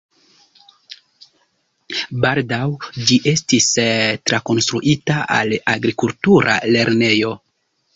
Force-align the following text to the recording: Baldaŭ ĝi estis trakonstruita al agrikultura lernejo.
Baldaŭ 2.25 2.63
ĝi 2.87 3.21
estis 3.35 3.71
trakonstruita 4.33 5.23
al 5.41 5.57
agrikultura 5.79 6.63
lernejo. 6.77 7.37